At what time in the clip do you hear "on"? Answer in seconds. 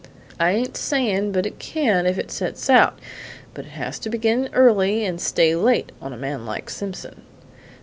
6.01-6.11